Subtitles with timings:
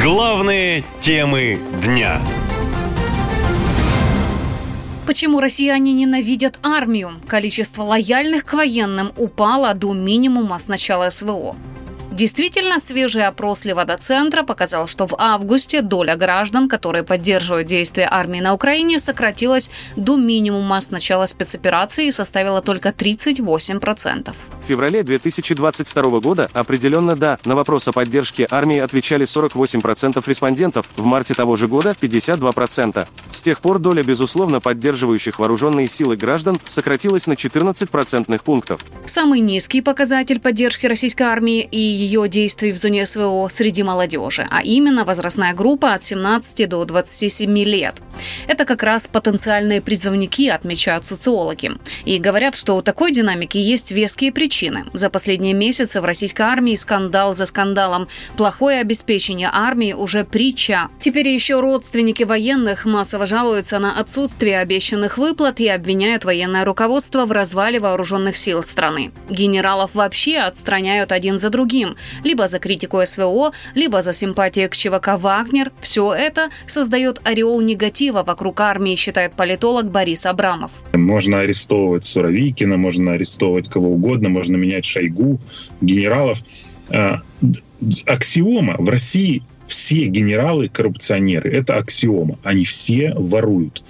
[0.00, 2.22] Главные темы дня.
[5.06, 7.20] Почему россияне ненавидят армию?
[7.26, 11.56] Количество лояльных к военным упало до минимума с начала СВО.
[12.18, 18.54] Действительно, свежий опрос Левада-центра показал, что в августе доля граждан, которые поддерживают действия армии на
[18.54, 24.34] Украине, сократилась до минимума с начала спецоперации и составила только 38%.
[24.34, 27.38] В феврале 2022 года определенно «да».
[27.44, 33.06] На вопрос о поддержке армии отвечали 48% респондентов, в марте того же года 52%.
[33.38, 38.84] С тех пор доля, безусловно, поддерживающих вооруженные силы граждан сократилась на 14 процентных пунктов.
[39.06, 44.60] Самый низкий показатель поддержки российской армии и ее действий в зоне СВО среди молодежи, а
[44.64, 47.94] именно возрастная группа от 17 до 27 лет.
[48.48, 51.70] Это как раз потенциальные призывники, отмечают социологи.
[52.04, 54.86] И говорят, что у такой динамики есть веские причины.
[54.94, 58.08] За последние месяцы в российской армии скандал за скандалом.
[58.36, 60.88] Плохое обеспечение армии уже притча.
[60.98, 67.32] Теперь еще родственники военных массово жалуются на отсутствие обещанных выплат и обвиняют военное руководство в
[67.32, 69.12] развале вооруженных сил страны.
[69.30, 75.18] Генералов вообще отстраняют один за другим либо за критику СВО, либо за симпатии к ЧВК
[75.18, 75.70] «Вагнер».
[75.80, 80.72] Все это создает ореол негатива вокруг армии, считает политолог Борис Абрамов.
[80.94, 85.38] Можно арестовывать Суровикина, можно арестовывать кого угодно, можно менять Шойгу,
[85.80, 86.38] генералов.
[86.90, 87.20] А,
[88.06, 91.50] аксиома в России все генералы коррупционеры.
[91.50, 92.38] Это аксиома.
[92.42, 93.84] Они все воруют.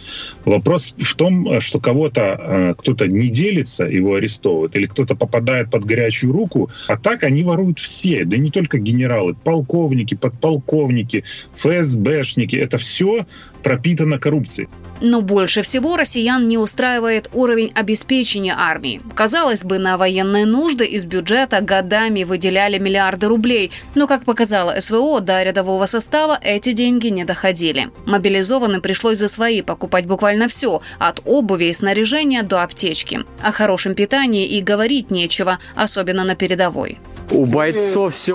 [0.44, 5.84] Вопрос в том, что кого-то э, кто-то не делится, его арестовывают, или кто-то попадает под
[5.84, 8.24] горячую руку, а так они воруют все.
[8.24, 12.56] Да не только генералы, полковники, подполковники, ФСБшники.
[12.56, 13.26] Это все
[13.62, 14.68] пропитано коррупцией.
[15.00, 19.00] Но больше всего россиян не устраивает уровень обеспечения армии.
[19.14, 25.20] Казалось бы, на военные нужды из бюджета годами выделяли миллиарды рублей, но, как показало СВО,
[25.20, 27.90] до рядового состава эти деньги не доходили.
[28.06, 33.24] Мобилизованным пришлось за свои покупать буквально все, от обуви и снаряжения до аптечки.
[33.42, 36.98] О хорошем питании и говорить нечего, особенно на передовой.
[37.30, 38.34] У бойцов все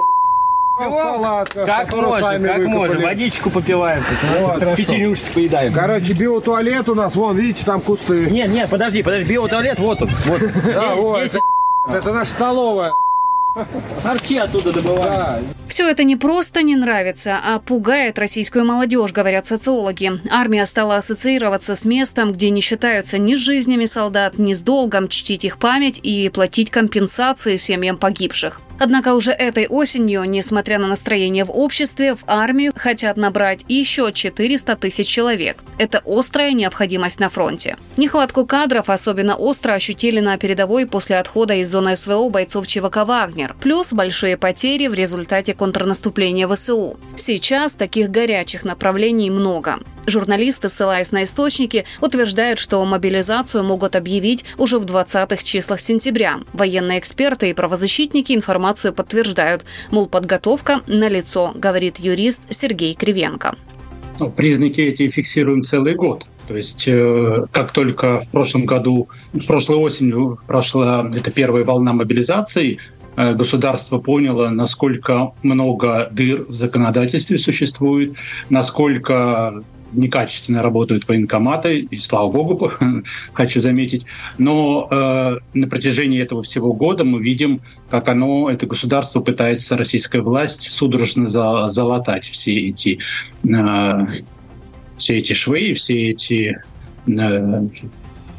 [0.75, 3.01] Палатка, как можем, как можем.
[3.01, 4.03] Водичку попиваем.
[4.39, 5.71] Вот, Печенюшки поедаем.
[5.71, 8.25] Короче, биотуалет у нас, вон, видите, там кусты.
[8.31, 10.09] Нет, нет, подожди, подожди, биотуалет вот он.
[10.25, 10.41] Вот.
[10.73, 11.41] Да, вот, здесь,
[11.87, 12.91] это, это наша столовая.
[14.01, 15.45] Харчи оттуда добываем.
[15.45, 15.53] Да.
[15.67, 20.19] Все это не просто не нравится, а пугает российскую молодежь, говорят социологи.
[20.31, 25.07] Армия стала ассоциироваться с местом, где не считаются ни с жизнями солдат, ни с долгом
[25.07, 28.61] чтить их память и платить компенсации семьям погибших.
[28.79, 34.75] Однако уже этой осенью, несмотря на настроение в обществе, в армию хотят набрать еще 400
[34.75, 35.63] тысяч человек.
[35.77, 37.77] Это острая необходимость на фронте.
[37.97, 43.55] Нехватку кадров особенно остро ощутили на передовой после отхода из зоны СВО бойцов ЧВК «Вагнер»,
[43.59, 46.97] плюс большие потери в результате контрнаступления ВСУ.
[47.15, 49.79] Сейчас таких горячих направлений много.
[50.05, 56.41] Журналисты, ссылаясь на источники, утверждают, что мобилизацию могут объявить уже в 20-х числах сентября.
[56.53, 63.55] Военные эксперты и правозащитники информацию подтверждают, мол, подготовка на лицо, говорит юрист Сергей Кривенко.
[64.19, 66.25] Ну, признаки эти фиксируем целый год.
[66.47, 71.93] То есть, э, как только в прошлом году, в прошлой осенью прошла эта первая волна
[71.93, 72.79] мобилизации,
[73.15, 78.15] э, государство поняло, насколько много дыр в законодательстве существует,
[78.49, 82.71] насколько некачественно работают военкоматы, и слава богу,
[83.33, 84.05] хочу заметить.
[84.37, 90.21] Но э, на протяжении этого всего года мы видим, как оно, это государство пытается, российская
[90.21, 92.99] власть, судорожно за, залатать все эти,
[93.43, 94.07] э,
[94.97, 96.57] все эти швы, все эти
[97.07, 97.67] э,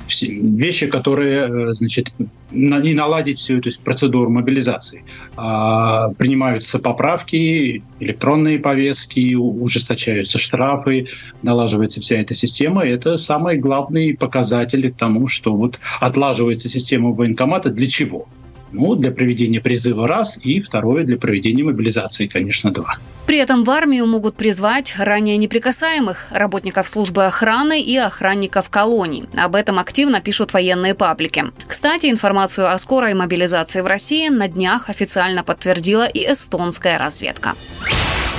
[0.08, 2.12] вещи, которые, э, значит,
[2.52, 5.04] и наладить всю эту процедуру мобилизации.
[5.36, 11.08] А, принимаются поправки, электронные повестки, ужесточаются штрафы,
[11.42, 12.84] налаживается вся эта система.
[12.84, 17.70] Это самый главный показатель к тому, что вот отлаживается система военкомата.
[17.70, 18.28] Для чего?
[18.74, 22.96] Ну, для проведения призыва раз, и второе для проведения мобилизации, конечно, два.
[23.24, 29.24] При этом в армию могут призвать ранее неприкасаемых работников службы охраны и охранников колоний.
[29.36, 31.44] Об этом активно пишут военные паблики.
[31.68, 37.54] Кстати, информацию о скорой мобилизации в России на днях официально подтвердила и эстонская разведка.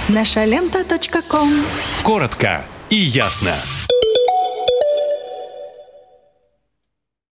[0.09, 0.83] Наша лента.
[2.03, 3.53] Коротко и ясно.